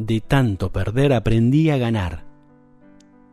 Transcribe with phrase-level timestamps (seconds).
[0.00, 2.24] De tanto perder aprendí a ganar.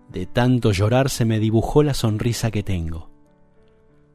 [0.09, 3.09] De tanto llorar se me dibujó la sonrisa que tengo.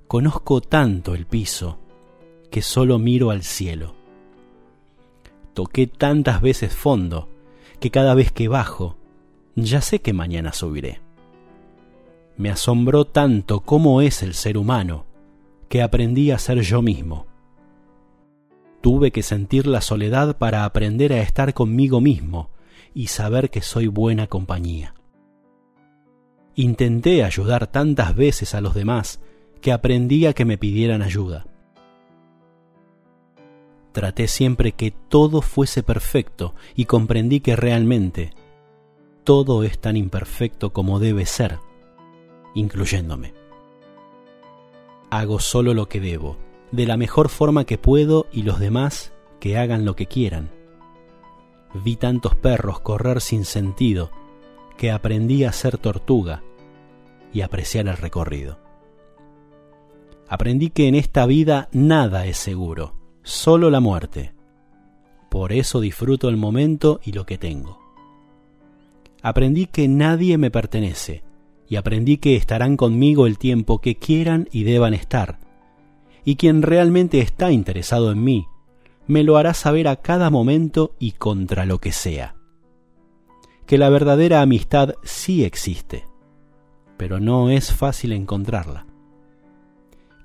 [0.07, 1.79] Conozco tanto el piso
[2.51, 3.95] que solo miro al cielo.
[5.55, 7.31] Toqué tantas veces fondo
[7.81, 8.99] que cada vez que bajo
[9.57, 11.01] ya sé que mañana subiré.
[12.37, 15.07] Me asombró tanto cómo es el ser humano
[15.71, 17.27] que aprendí a ser yo mismo.
[18.83, 22.52] Tuve que sentir la soledad para aprender a estar conmigo mismo
[22.95, 24.95] y saber que soy buena compañía.
[26.55, 29.21] Intenté ayudar tantas veces a los demás
[29.61, 31.47] que aprendí a que me pidieran ayuda.
[33.93, 38.33] Traté siempre que todo fuese perfecto y comprendí que realmente
[39.25, 41.59] todo es tan imperfecto como debe ser,
[42.55, 43.35] incluyéndome.
[45.11, 46.39] Hago solo lo que debo,
[46.71, 50.51] de la mejor forma que puedo y los demás que hagan lo que quieran.
[51.75, 54.11] Vi tantos perros correr sin sentido
[54.77, 56.43] que aprendí a ser tortuga
[57.33, 58.59] y apreciar el recorrido.
[60.29, 64.33] Aprendí que en esta vida nada es seguro, solo la muerte.
[65.31, 67.79] Por eso disfruto el momento y lo que tengo.
[69.23, 71.23] Aprendí que nadie me pertenece
[71.69, 75.39] y aprendí que estarán conmigo el tiempo que quieran y deban estar.
[76.25, 78.47] Y quien realmente está interesado en mí,
[79.07, 82.37] me lo hará saber a cada momento y contra lo que sea.
[83.67, 86.07] Que la verdadera amistad sí existe,
[86.97, 88.87] pero no es fácil encontrarla.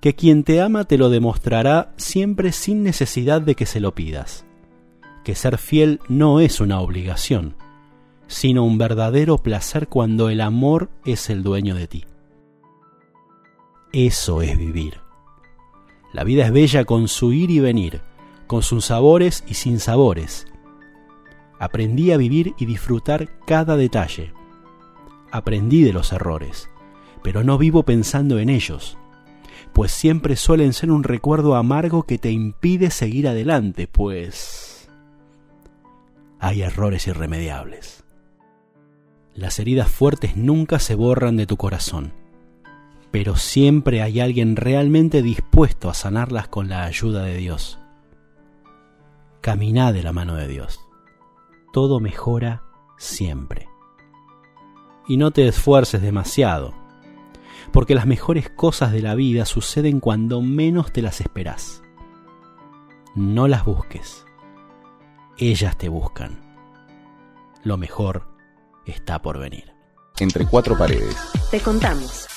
[0.02, 4.46] Que quien te ama te lo demostrará siempre sin necesidad de que se lo pidas.
[5.24, 7.56] Que ser fiel no es una obligación,
[8.28, 12.06] sino un verdadero placer cuando el amor es el dueño de ti.
[13.92, 15.00] Eso es vivir.
[16.14, 18.02] La vida es bella con su ir y venir,
[18.48, 20.48] con sus sabores y sin sabores.
[21.60, 24.34] Aprendí a vivir y disfrutar cada detalle.
[25.32, 26.70] Aprendí de los errores,
[27.24, 28.98] pero no vivo pensando en ellos,
[29.74, 34.90] pues siempre suelen ser un recuerdo amargo que te impide seguir adelante, pues
[36.40, 38.04] hay errores irremediables.
[39.36, 42.14] Las heridas fuertes nunca se borran de tu corazón,
[43.12, 47.80] pero siempre hay alguien realmente dispuesto a sanarlas con la ayuda de Dios.
[49.48, 50.82] Camina de la mano de Dios.
[51.72, 52.64] Todo mejora
[52.98, 53.70] siempre.
[55.08, 56.74] Y no te esfuerces demasiado,
[57.72, 61.82] porque las mejores cosas de la vida suceden cuando menos te las esperas.
[63.16, 64.26] No las busques.
[65.38, 66.42] Ellas te buscan.
[67.64, 68.28] Lo mejor
[68.86, 69.72] está por venir.
[70.20, 71.16] Entre cuatro paredes.
[71.52, 72.28] Te contamos.